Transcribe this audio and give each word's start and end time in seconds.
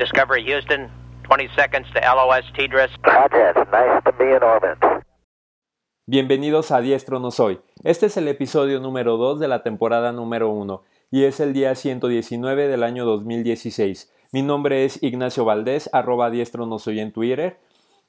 Discovery 0.00 0.42
Houston, 0.46 0.88
20 1.24 1.48
seconds 1.54 1.86
to 1.92 2.00
LOS 2.00 2.50
TDRIS. 2.56 2.88
nice 3.70 4.02
to 4.02 4.12
be 4.18 4.34
in 4.34 4.42
orbit. 4.42 4.78
Bienvenidos 6.06 6.70
a 6.70 6.80
Diestro 6.80 7.20
No 7.20 7.30
Soy. 7.30 7.60
Este 7.84 8.06
es 8.06 8.16
el 8.16 8.26
episodio 8.28 8.80
número 8.80 9.18
2 9.18 9.38
de 9.38 9.48
la 9.48 9.62
temporada 9.62 10.12
número 10.12 10.48
1 10.48 10.82
y 11.10 11.24
es 11.24 11.38
el 11.38 11.52
día 11.52 11.74
119 11.74 12.68
del 12.68 12.82
año 12.82 13.04
2016. 13.04 14.10
Mi 14.32 14.40
nombre 14.40 14.86
es 14.86 15.02
Ignacio 15.02 15.44
Valdés, 15.44 15.90
arroba 15.92 16.30
Diestro 16.30 16.64
No 16.64 16.78
Soy 16.78 16.98
en 17.00 17.12
Twitter. 17.12 17.58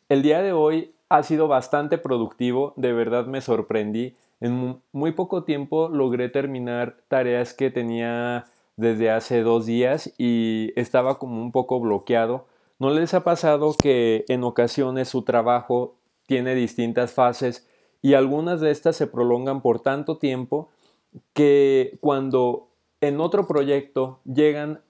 El 0.08 0.21
día 0.21 0.42
de 0.42 0.54
hoy 0.54 0.94
ha 1.10 1.23
sido 1.23 1.50
bastante 1.50 1.98
productivo, 1.98 2.71
de 2.78 2.94
verdad 2.94 3.26
me 3.26 3.42
sorprendí. 3.42 4.16
En 4.39 4.82
muy 4.94 5.12
poco 5.12 5.44
tiempo 5.44 5.89
logré 5.89 6.30
terminar 6.30 6.96
tareas 7.10 7.54
que 7.54 7.70
tenía 7.70 8.46
desde 8.77 9.11
hace 9.11 9.41
dos 9.41 9.65
días 9.65 10.13
y 10.17 10.71
estaba 10.75 11.20
como 11.20 11.41
un 11.41 11.51
poco 11.51 11.79
bloqueado. 11.79 12.47
¿No 12.79 12.89
les 12.89 13.13
ha 13.13 13.23
pasado 13.23 13.75
que 13.75 14.25
en 14.27 14.43
ocasiones 14.43 15.09
su 15.09 15.21
trabajo 15.23 15.95
tiene 16.25 16.55
distintas 16.55 17.13
fases 17.13 17.70
y 18.02 18.15
algunas 18.15 18.62
de 18.62 18.71
estas 18.71 18.95
se 18.95 19.07
prolongan 19.07 19.62
por 19.62 19.81
tanto 19.81 20.17
tiempo 20.17 20.70
que 21.34 21.98
cuando 22.02 22.70
en 23.02 23.20
otro 23.20 23.48
proyecto 23.48 24.20
llegan 24.26 24.81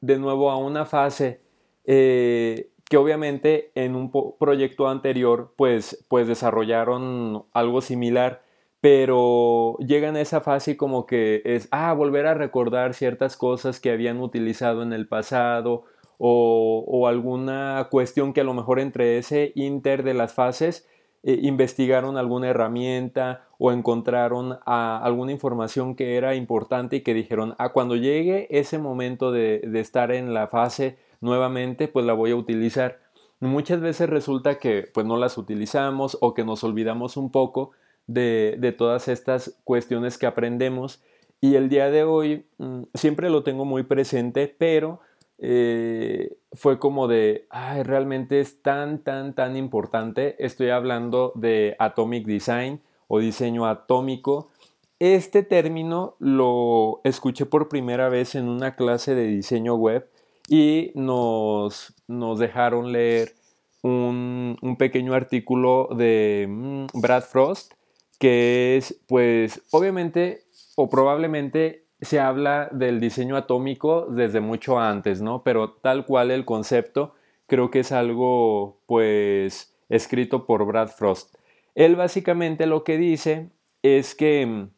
de 0.00 0.18
nuevo 0.18 0.50
a 0.50 0.56
una 0.56 0.84
fase 0.84 1.40
eh, 1.84 2.70
que 2.88 2.96
obviamente 2.96 3.70
en 3.74 3.94
un 3.94 4.10
proyecto 4.38 4.88
anterior 4.88 5.52
pues, 5.56 6.04
pues 6.08 6.26
desarrollaron 6.26 7.44
algo 7.52 7.80
similar 7.80 8.42
pero 8.80 9.76
llegan 9.78 10.16
a 10.16 10.20
esa 10.20 10.40
fase 10.40 10.76
como 10.76 11.06
que 11.06 11.42
es, 11.44 11.68
ah, 11.72 11.92
volver 11.92 12.26
a 12.26 12.34
recordar 12.34 12.94
ciertas 12.94 13.36
cosas 13.36 13.80
que 13.80 13.90
habían 13.90 14.20
utilizado 14.20 14.82
en 14.82 14.92
el 14.92 15.08
pasado 15.08 15.84
o, 16.18 17.06
alguna 17.08 17.88
cuestión 17.90 18.32
que 18.32 18.40
a 18.42 18.44
lo 18.44 18.54
mejor 18.54 18.80
entre 18.80 19.18
ese 19.18 19.52
inter 19.54 20.02
de 20.02 20.14
las 20.14 20.34
fases 20.34 20.86
eh, 21.22 21.38
investigaron 21.42 22.16
alguna 22.16 22.48
herramienta 22.48 23.46
o 23.58 23.72
encontraron 23.72 24.58
alguna 24.66 25.32
información 25.32 25.96
que 25.96 26.16
era 26.16 26.34
importante 26.34 26.96
y 26.96 27.00
que 27.02 27.14
dijeron, 27.14 27.54
ah, 27.58 27.70
cuando 27.72 27.96
llegue 27.96 28.46
ese 28.50 28.78
momento 28.78 29.32
de, 29.32 29.60
de 29.60 29.80
estar 29.80 30.12
en 30.12 30.34
la 30.34 30.48
fase 30.48 30.98
nuevamente, 31.20 31.88
pues 31.88 32.06
la 32.06 32.12
voy 32.12 32.30
a 32.30 32.36
utilizar. 32.36 33.00
Muchas 33.40 33.80
veces 33.80 34.08
resulta 34.10 34.58
que 34.58 34.88
pues 34.92 35.06
no 35.06 35.16
las 35.16 35.38
utilizamos 35.38 36.18
o 36.20 36.34
que 36.34 36.44
nos 36.44 36.62
olvidamos 36.62 37.16
un 37.16 37.30
poco 37.30 37.72
de, 38.08 38.74
todas 38.76 39.06
estas 39.06 39.54
cuestiones 39.62 40.18
que 40.18 40.26
aprendemos. 40.26 41.00
Y 41.40 41.54
el 41.54 41.68
día 41.68 41.90
de 41.90 42.02
hoy 42.02 42.46
mm, 42.58 42.82
siempre 42.94 43.30
lo 43.30 43.44
tengo 43.44 43.64
muy 43.64 43.84
presente, 43.84 44.52
pero 44.58 45.00
eh, 45.38 46.36
fue 46.52 46.80
como 46.80 47.06
de, 47.06 47.46
ay, 47.50 47.84
realmente 47.84 48.40
es 48.40 48.60
tan, 48.60 48.98
tan, 48.98 49.34
tan 49.34 49.56
importante. 49.56 50.34
Estoy 50.44 50.70
hablando 50.70 51.32
de 51.36 51.76
Atomic 51.78 52.26
Design 52.26 52.80
o 53.06 53.20
diseño 53.20 53.66
atómico. 53.66 54.50
Este 54.98 55.44
término 55.44 56.16
lo 56.18 57.00
escuché 57.04 57.46
por 57.46 57.68
primera 57.68 58.08
vez 58.08 58.34
en 58.34 58.48
una 58.48 58.74
clase 58.74 59.14
de 59.14 59.28
diseño 59.28 59.76
web 59.76 60.08
y 60.48 60.90
nos, 60.96 61.94
nos 62.08 62.40
dejaron 62.40 62.90
leer 62.90 63.34
un, 63.82 64.56
pequeño 64.76 65.14
artículo 65.14 65.88
de 65.96 66.46
mm, 66.48 66.86
Brad 66.94 67.22
Frost 67.22 67.74
que 68.18 68.76
es, 68.76 69.00
pues, 69.06 69.62
obviamente 69.70 70.44
o 70.76 70.88
probablemente 70.88 71.84
se 72.00 72.20
habla 72.20 72.68
del 72.70 73.00
diseño 73.00 73.36
atómico 73.36 74.06
desde 74.06 74.40
mucho 74.40 74.78
antes, 74.78 75.20
¿no? 75.20 75.42
Pero 75.42 75.72
tal 75.72 76.06
cual 76.06 76.30
el 76.30 76.44
concepto 76.44 77.14
creo 77.46 77.70
que 77.70 77.80
es 77.80 77.92
algo, 77.92 78.78
pues, 78.86 79.74
escrito 79.88 80.46
por 80.46 80.64
Brad 80.66 80.88
Frost. 80.88 81.34
Él 81.74 81.96
básicamente 81.96 82.66
lo 82.66 82.84
que 82.84 82.98
dice 82.98 83.50
es 83.82 84.14
que 84.14 84.46
mm, 84.46 84.70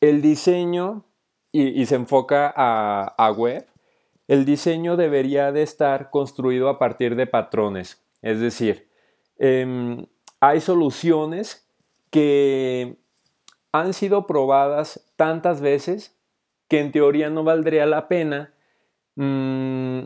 el 0.00 0.22
diseño, 0.22 1.04
y, 1.52 1.84
se 1.86 1.96
enfoca 1.96 2.52
a, 2.56 3.30
web, 3.32 3.66
el 4.26 4.44
diseño 4.44 4.96
debería 4.96 5.52
de 5.52 5.62
estar 5.62 6.10
construido 6.10 6.68
a 6.68 6.78
partir 6.78 7.14
de 7.14 7.26
patrones. 7.26 8.02
Es 8.22 8.40
decir, 8.40 8.88
em, 9.38 10.06
hay 10.40 10.60
soluciones 10.60 11.68
que 12.12 12.98
han 13.72 13.94
sido 13.94 14.26
probadas 14.26 15.12
tantas 15.16 15.62
veces 15.62 16.14
que 16.68 16.78
en 16.78 16.92
teoría 16.92 17.30
no 17.30 17.42
valdría 17.42 17.86
la 17.86 18.06
pena 18.06 18.52
mm, 19.16 20.02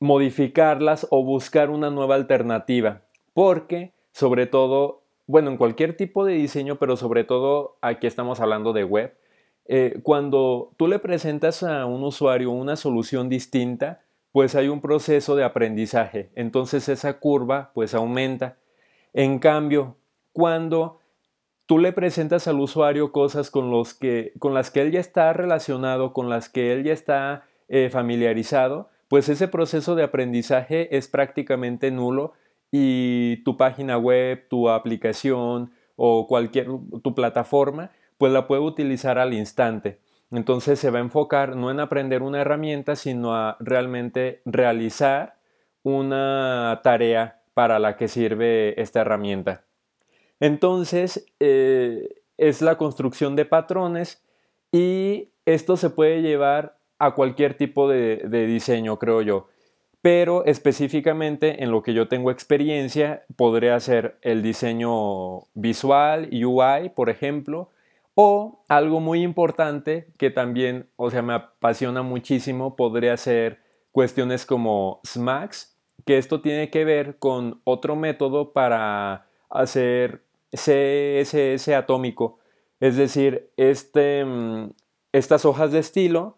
modificarlas 0.00 1.06
o 1.10 1.24
buscar 1.24 1.70
una 1.70 1.88
nueva 1.90 2.16
alternativa. 2.16 3.02
Porque, 3.32 3.94
sobre 4.12 4.46
todo, 4.46 5.04
bueno, 5.26 5.50
en 5.50 5.56
cualquier 5.56 5.96
tipo 5.96 6.24
de 6.24 6.34
diseño, 6.34 6.76
pero 6.80 6.96
sobre 6.96 7.22
todo 7.22 7.78
aquí 7.80 8.08
estamos 8.08 8.40
hablando 8.40 8.72
de 8.72 8.82
web, 8.82 9.16
eh, 9.66 10.00
cuando 10.02 10.74
tú 10.76 10.88
le 10.88 10.98
presentas 10.98 11.62
a 11.62 11.86
un 11.86 12.02
usuario 12.02 12.50
una 12.50 12.74
solución 12.74 13.28
distinta, 13.28 14.02
pues 14.32 14.56
hay 14.56 14.66
un 14.66 14.80
proceso 14.80 15.36
de 15.36 15.44
aprendizaje. 15.44 16.30
Entonces 16.34 16.88
esa 16.88 17.20
curva 17.20 17.70
pues 17.72 17.94
aumenta. 17.94 18.58
En 19.12 19.38
cambio, 19.38 19.96
cuando 20.32 20.99
tú 21.70 21.78
le 21.78 21.92
presentas 21.92 22.48
al 22.48 22.58
usuario 22.58 23.12
cosas 23.12 23.48
con, 23.48 23.70
los 23.70 23.94
que, 23.94 24.32
con 24.40 24.54
las 24.54 24.72
que 24.72 24.82
él 24.82 24.90
ya 24.90 24.98
está 24.98 25.32
relacionado, 25.32 26.12
con 26.12 26.28
las 26.28 26.48
que 26.48 26.72
él 26.72 26.82
ya 26.82 26.92
está 26.92 27.44
eh, 27.68 27.90
familiarizado, 27.90 28.88
pues 29.06 29.28
ese 29.28 29.46
proceso 29.46 29.94
de 29.94 30.02
aprendizaje 30.02 30.96
es 30.96 31.06
prácticamente 31.06 31.92
nulo 31.92 32.32
y 32.72 33.44
tu 33.44 33.56
página 33.56 33.98
web, 33.98 34.48
tu 34.48 34.68
aplicación 34.68 35.70
o 35.94 36.26
cualquier 36.26 36.66
tu 37.04 37.14
plataforma, 37.14 37.92
pues 38.18 38.32
la 38.32 38.48
puede 38.48 38.62
utilizar 38.62 39.20
al 39.20 39.32
instante. 39.32 40.00
Entonces 40.32 40.80
se 40.80 40.90
va 40.90 40.98
a 40.98 41.02
enfocar 41.02 41.54
no 41.54 41.70
en 41.70 41.78
aprender 41.78 42.22
una 42.22 42.40
herramienta, 42.40 42.96
sino 42.96 43.36
a 43.36 43.56
realmente 43.60 44.42
realizar 44.44 45.36
una 45.84 46.80
tarea 46.82 47.42
para 47.54 47.78
la 47.78 47.96
que 47.96 48.08
sirve 48.08 48.74
esta 48.82 49.02
herramienta. 49.02 49.69
Entonces, 50.40 51.26
eh, 51.38 52.22
es 52.38 52.62
la 52.62 52.78
construcción 52.78 53.36
de 53.36 53.44
patrones 53.44 54.24
y 54.72 55.28
esto 55.44 55.76
se 55.76 55.90
puede 55.90 56.22
llevar 56.22 56.78
a 56.98 57.14
cualquier 57.14 57.54
tipo 57.54 57.88
de, 57.88 58.46
diseño, 58.46 58.98
creo 58.98 59.22
yo. 59.22 59.48
Pero 60.02 60.46
específicamente 60.46 61.62
en 61.62 61.70
lo 61.70 61.82
que 61.82 61.92
yo 61.92 62.08
tengo 62.08 62.30
experiencia, 62.30 63.24
podría 63.36 63.78
ser 63.80 64.16
el 64.22 64.42
diseño 64.42 65.42
visual, 65.54 66.30
UI, 66.32 66.88
por 66.94 67.10
ejemplo, 67.10 67.70
o 68.14 68.64
algo 68.68 69.00
muy 69.00 69.22
importante 69.22 70.08
que 70.18 70.30
también, 70.30 70.88
o 70.96 71.10
sea, 71.10 71.20
me 71.22 71.34
apasiona 71.34 72.02
muchísimo, 72.02 72.76
podría 72.76 73.16
ser 73.18 73.60
cuestiones 73.92 74.46
como 74.46 75.00
SMAX, 75.04 75.76
que 76.06 76.16
esto 76.16 76.40
tiene 76.40 76.70
que 76.70 76.84
ver 76.84 77.18
con 77.18 77.60
otro 77.64 77.96
método 77.96 78.52
para 78.52 79.26
hacer 79.50 80.22
CSS 80.52 81.74
atómico, 81.74 82.38
es 82.80 82.96
decir, 82.96 83.50
este, 83.56 84.24
mm, 84.24 84.70
estas 85.12 85.44
hojas 85.44 85.72
de 85.72 85.80
estilo, 85.80 86.36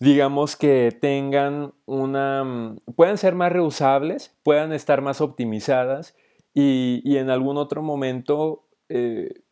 digamos 0.00 0.56
que 0.56 0.96
tengan 1.00 1.72
una, 1.86 2.44
mm, 2.44 2.76
puedan 2.96 3.18
ser 3.18 3.34
más 3.34 3.52
reusables, 3.52 4.34
puedan 4.42 4.72
estar 4.72 5.02
más 5.02 5.20
optimizadas 5.20 6.14
y, 6.54 7.16
en 7.16 7.30
algún 7.30 7.56
otro 7.56 7.82
momento 7.82 8.64
eh, 8.88 9.42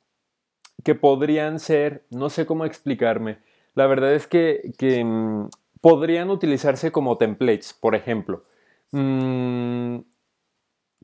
que 0.85 0.95
podrían 0.95 1.59
ser, 1.61 2.05
no 2.11 2.31
sé 2.31 2.47
cómo 2.47 2.65
explicarme, 2.65 3.39
la 3.75 3.87
verdad 3.87 4.15
es 4.15 4.27
que, 4.27 4.73
mm, 5.05 5.49
podrían 5.81 6.31
utilizarse 6.31 6.91
como 6.93 7.19
templates, 7.19 7.75
por 7.75 7.95
ejemplo. 7.95 8.43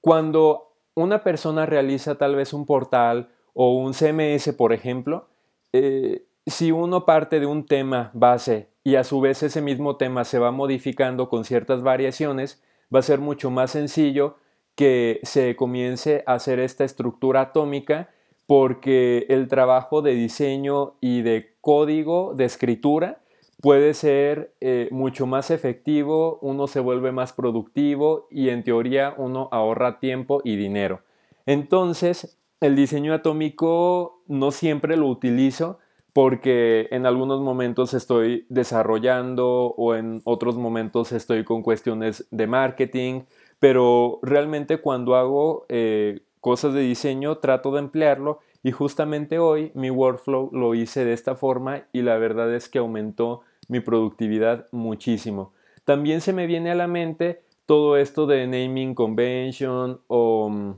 cuando 0.00 0.71
una 0.94 1.22
persona 1.22 1.66
realiza 1.66 2.16
tal 2.16 2.36
vez 2.36 2.52
un 2.52 2.66
portal 2.66 3.30
o 3.54 3.74
un 3.74 3.92
CMS, 3.94 4.52
por 4.54 4.72
ejemplo, 4.72 5.28
eh, 5.72 6.24
si 6.46 6.72
uno 6.72 7.04
parte 7.04 7.40
de 7.40 7.46
un 7.46 7.66
tema 7.66 8.10
base 8.14 8.68
y 8.84 8.96
a 8.96 9.04
su 9.04 9.20
vez 9.20 9.42
ese 9.42 9.62
mismo 9.62 9.96
tema 9.96 10.24
se 10.24 10.38
va 10.38 10.50
modificando 10.50 11.28
con 11.28 11.44
ciertas 11.44 11.82
variaciones, 11.82 12.62
va 12.94 12.98
a 12.98 13.02
ser 13.02 13.20
mucho 13.20 13.50
más 13.50 13.70
sencillo 13.70 14.36
que 14.74 15.20
se 15.22 15.54
comience 15.56 16.24
a 16.26 16.34
hacer 16.34 16.58
esta 16.58 16.84
estructura 16.84 17.42
atómica 17.42 18.10
porque 18.46 19.26
el 19.28 19.48
trabajo 19.48 20.02
de 20.02 20.14
diseño 20.14 20.94
y 21.00 21.22
de 21.22 21.54
código 21.60 22.34
de 22.34 22.44
escritura 22.44 23.21
puede 23.62 23.94
ser 23.94 24.52
eh, 24.60 24.88
mucho 24.90 25.24
más 25.26 25.52
efectivo, 25.52 26.40
uno 26.42 26.66
se 26.66 26.80
vuelve 26.80 27.12
más 27.12 27.32
productivo 27.32 28.26
y 28.28 28.48
en 28.48 28.64
teoría 28.64 29.14
uno 29.16 29.48
ahorra 29.52 30.00
tiempo 30.00 30.42
y 30.44 30.56
dinero. 30.56 31.02
Entonces, 31.46 32.36
el 32.60 32.74
diseño 32.74 33.14
atómico 33.14 34.20
no 34.26 34.50
siempre 34.50 34.96
lo 34.96 35.06
utilizo 35.06 35.78
porque 36.12 36.88
en 36.90 37.06
algunos 37.06 37.40
momentos 37.40 37.94
estoy 37.94 38.46
desarrollando 38.48 39.74
o 39.76 39.94
en 39.94 40.22
otros 40.24 40.56
momentos 40.56 41.12
estoy 41.12 41.44
con 41.44 41.62
cuestiones 41.62 42.26
de 42.32 42.48
marketing, 42.48 43.22
pero 43.60 44.18
realmente 44.22 44.78
cuando 44.78 45.14
hago 45.14 45.66
eh, 45.68 46.22
cosas 46.40 46.74
de 46.74 46.80
diseño 46.80 47.38
trato 47.38 47.70
de 47.70 47.78
emplearlo 47.78 48.40
y 48.64 48.72
justamente 48.72 49.38
hoy 49.38 49.70
mi 49.74 49.90
workflow 49.90 50.50
lo 50.52 50.74
hice 50.74 51.04
de 51.04 51.12
esta 51.12 51.36
forma 51.36 51.84
y 51.92 52.02
la 52.02 52.16
verdad 52.18 52.52
es 52.52 52.68
que 52.68 52.78
aumentó 52.80 53.42
mi 53.68 53.80
productividad 53.80 54.68
muchísimo. 54.72 55.52
También 55.84 56.20
se 56.20 56.32
me 56.32 56.46
viene 56.46 56.70
a 56.70 56.74
la 56.74 56.86
mente 56.86 57.42
todo 57.66 57.96
esto 57.96 58.26
de 58.26 58.46
naming 58.46 58.94
convention 58.94 60.00
o, 60.08 60.48
mm, 60.48 60.72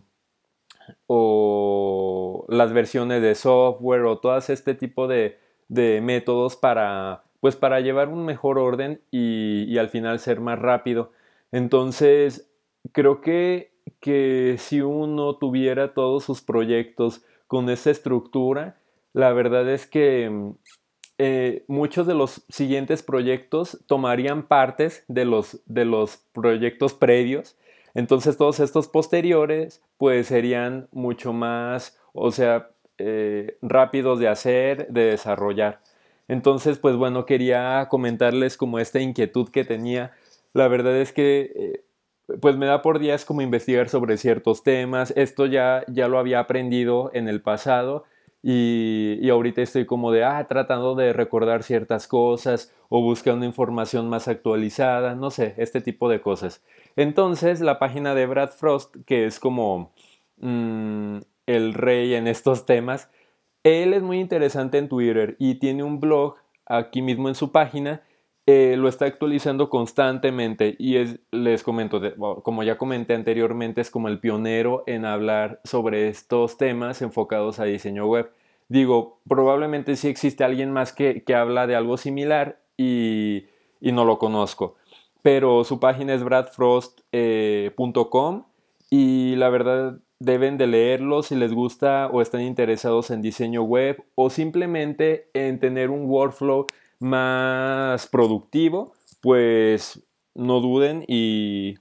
o 1.07 2.45
las 2.49 2.73
versiones 2.73 3.23
de 3.23 3.35
software 3.35 4.03
o 4.03 4.19
todo 4.19 4.37
este 4.37 4.75
tipo 4.75 5.07
de, 5.07 5.39
métodos 5.69 6.57
para, 6.57 7.25
pues 7.41 7.57
para 7.57 7.81
llevar 7.81 8.09
un 8.09 8.25
mejor 8.25 8.59
orden 8.59 9.01
y, 9.11 9.77
al 9.79 9.89
final 9.89 10.19
ser 10.19 10.41
más 10.41 10.59
rápido. 10.59 11.13
Entonces, 11.53 12.49
creo 12.93 13.21
que, 13.21 13.73
que 14.01 14.57
si 14.59 14.81
uno 14.83 15.37
tuviera 15.37 15.95
todos 15.95 16.25
sus 16.25 16.43
proyectos 16.43 17.25
con 17.47 17.69
esa 17.71 17.91
estructura, 17.91 18.77
la 19.13 19.33
verdad 19.33 19.69
es 19.69 19.87
que 19.87 20.29
mm, 20.31 20.53
eh, 21.19 21.65
muchos 21.69 22.07
de 22.07 22.15
los 22.15 22.43
siguientes 22.49 23.03
proyectos 23.03 23.79
tomarían 23.87 24.49
partes 24.49 25.05
de 25.07 25.25
los, 25.25 25.61
de 25.67 25.85
los 25.85 26.19
proyectos 26.33 26.95
previos. 26.95 27.57
Entonces 27.95 28.37
todos 28.37 28.59
estos 28.59 28.89
posteriores 28.89 29.81
pues 29.97 30.27
serían 30.27 30.89
mucho 30.91 31.33
más, 31.33 31.97
o 32.13 32.33
sea, 32.33 32.71
eh, 32.99 33.57
rápidos 33.63 34.19
de 34.19 34.29
hacer, 34.29 34.89
de 34.89 35.05
desarrollar. 35.05 35.81
Entonces 36.27 36.79
pues 36.79 36.97
bueno, 36.97 37.27
quería 37.27 37.87
comentarles 37.89 38.57
como 38.57 38.81
esta 38.81 38.99
inquietud 39.01 39.51
que 39.51 39.65
tenía. 39.65 40.13
La 40.53 40.67
verdad 40.67 40.97
es 40.97 41.13
que 41.13 41.53
eh, 41.55 41.85
pues 42.41 42.57
me 42.57 42.67
da 42.67 42.83
por 42.83 42.99
días 42.99 43.25
como 43.25 43.43
investigar 43.43 43.89
sobre 43.89 44.17
ciertos 44.17 44.65
temas. 44.65 45.13
Esto 45.17 45.47
ya, 45.47 45.85
ya 45.87 46.09
lo 46.09 46.19
había 46.19 46.41
aprendido 46.41 47.13
en 47.15 47.29
el 47.29 47.41
pasado 47.41 48.05
y, 48.47 49.27
ahorita 49.31 49.63
estoy 49.63 49.87
como 49.87 50.13
de, 50.13 50.23
ah, 50.23 50.47
tratando 50.47 50.95
de 50.95 51.15
recordar 51.15 51.63
ciertas 51.63 52.07
cosas 52.07 52.71
o 52.91 53.01
buscando 53.01 53.47
información 53.47 54.11
más 54.11 54.29
actualizada, 54.29 55.15
no 55.15 55.31
sé, 55.31 55.55
este 55.57 55.81
tipo 55.81 56.11
de 56.11 56.21
cosas. 56.21 56.63
Entonces, 56.95 57.63
la 57.63 57.79
página 57.79 58.15
de 58.15 58.27
Brad 58.27 58.51
Frost, 58.51 58.97
que 59.07 59.25
es 59.25 59.41
como 59.41 59.93
mm, 60.37 61.21
el 61.47 61.73
rey 61.73 62.13
en 62.15 62.27
estos 62.27 62.67
temas, 62.67 63.09
él 63.63 63.95
es 63.95 64.03
muy 64.03 64.21
interesante 64.21 64.77
en 64.77 64.91
Twitter 64.91 65.37
y 65.39 65.55
tiene 65.55 65.83
un 65.83 65.99
blog 65.99 66.35
aquí 66.67 67.01
mismo 67.01 67.31
en 67.31 67.35
su 67.35 67.51
página, 67.51 68.03
eh, 68.47 68.77
lo 68.77 68.89
está 68.89 69.07
actualizando 69.07 69.71
constantemente 69.71 70.77
y 70.79 70.97
es, 70.97 71.19
les 71.31 71.63
comento, 71.63 72.01
como 72.43 72.63
ya 72.63 72.77
comenté 72.77 73.15
anteriormente, 73.15 73.81
es 73.81 73.91
como 73.91 74.09
el 74.09 74.21
pionero 74.21 74.85
en 74.87 75.07
hablar 75.07 75.61
sobre 75.65 76.09
estos 76.09 76.59
temas 76.59 77.01
enfocados 77.01 77.59
a 77.59 77.65
diseño 77.65 78.07
web. 78.07 78.31
Digo, 78.69 79.19
probablemente 79.27 79.97
sí 79.97 80.09
existe 80.09 80.45
alguien 80.45 80.73
más 80.73 80.93
que, 80.93 81.25
habla 81.35 81.67
de 81.67 81.75
algo 81.75 81.97
similar 81.97 82.61
y, 82.77 83.47
no 83.81 84.05
lo 84.05 84.19
conozco, 84.19 84.75
pero 85.23 85.65
su 85.65 85.81
página 85.81 86.13
es 86.13 86.23
bradfrost.com 86.23 87.03
eh, 87.13 87.73
y 88.91 89.37
la 89.37 89.49
verdad 89.49 89.99
deben 90.19 90.59
de 90.59 90.67
leerlo 90.67 91.23
si 91.23 91.35
les 91.35 91.53
gusta 91.53 92.09
o 92.13 92.21
están 92.21 92.43
interesados 92.43 93.11
en 93.11 93.23
diseño 93.23 93.63
web 93.63 94.05
o 94.15 94.29
simplemente 94.31 95.29
en 95.35 95.61
tener 95.61 95.91
un 95.91 96.07
workflow 96.07 96.67
más 96.99 98.07
productivo, 98.09 98.95
pues 99.21 100.03
no 100.35 100.61
duden 100.61 101.05
y 101.07 101.77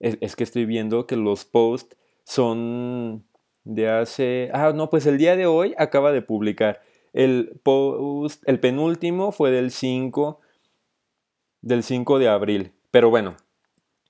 es, 0.00 0.36
que 0.36 0.44
estoy 0.44 0.66
viendo 0.66 1.06
que 1.06 1.16
los 1.16 1.44
posts 1.44 1.96
son 2.24 3.24
de 3.64 3.88
hace... 3.88 4.50
Ah, 4.52 4.72
no, 4.74 4.90
pues 4.90 5.06
el 5.06 5.18
día 5.18 5.36
de 5.36 5.46
hoy 5.46 5.74
acaba 5.78 6.12
de 6.12 6.22
publicar. 6.22 6.82
El 7.12 7.60
post, 7.62 8.42
el 8.46 8.60
penúltimo 8.60 9.32
fue 9.32 9.50
del 9.50 9.70
5, 9.70 10.40
del 11.62 11.82
5 11.82 12.18
de 12.18 12.28
abril. 12.28 12.72
Pero 12.90 13.10
bueno, 13.10 13.36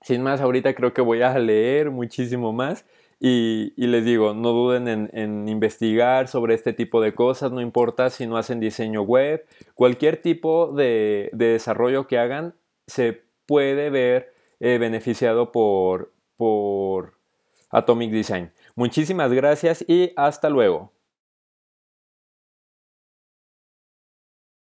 sin 0.01 0.21
más, 0.21 0.41
ahorita 0.41 0.75
creo 0.75 0.93
que 0.93 1.01
voy 1.01 1.21
a 1.21 1.37
leer 1.39 1.91
muchísimo 1.91 2.51
más 2.51 2.85
y, 3.27 3.87
les 3.87 4.05
digo, 4.05 4.35
no 4.35 4.51
duden 4.51 5.09
en, 5.11 5.49
investigar 5.49 6.27
sobre 6.27 6.53
este 6.53 6.73
tipo 6.73 7.01
de 7.01 7.15
cosas, 7.15 7.51
no 7.51 7.59
importa 7.59 8.11
si 8.11 8.27
no 8.27 8.37
hacen 8.37 8.59
diseño 8.59 9.01
web, 9.01 9.43
cualquier 9.73 10.21
tipo 10.21 10.71
de, 10.71 11.31
desarrollo 11.33 12.05
que 12.05 12.19
hagan 12.19 12.53
se 12.85 13.23
puede 13.47 13.89
ver 13.89 14.31
eh, 14.59 14.77
beneficiado 14.77 15.51
por, 15.51 16.11
por 16.37 17.13
Atomic 17.71 18.11
Design. 18.11 18.51
Muchísimas 18.75 19.33
gracias 19.33 19.83
y 19.87 20.11
hasta 20.15 20.51
luego. 20.51 20.94